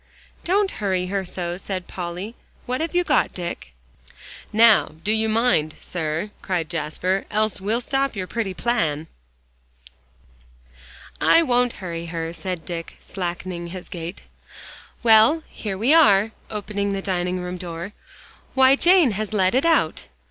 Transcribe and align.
"Don't 0.43 0.71
hurry 0.81 1.05
her 1.13 1.23
so," 1.23 1.57
said 1.57 1.85
Polly. 1.87 2.33
"What 2.65 2.81
have 2.81 2.95
you 2.95 3.03
got, 3.03 3.33
Dick?" 3.33 3.71
"Now, 4.51 4.95
do 5.03 5.11
you 5.11 5.29
mind, 5.29 5.75
sir," 5.79 6.31
cried 6.41 6.71
Jasper, 6.71 7.25
"else 7.29 7.61
well 7.61 7.79
stop 7.79 8.15
your 8.15 8.25
pretty 8.25 8.55
plan." 8.55 9.05
"I 11.21 11.43
won't 11.43 11.73
hurry 11.85 12.07
her," 12.07 12.33
said 12.33 12.65
Dick, 12.65 12.95
slackening 12.99 13.67
his 13.67 13.89
gait. 13.89 14.23
"Well, 15.03 15.43
here 15.47 15.77
we 15.77 15.93
are," 15.93 16.31
opening 16.49 16.93
the 16.93 17.03
dining 17.03 17.39
room 17.39 17.57
door. 17.57 17.93
"Why, 18.55 18.75
Jane 18.75 19.11
has 19.11 19.33
let 19.33 19.53
it 19.53 19.67
out!" 19.67 20.07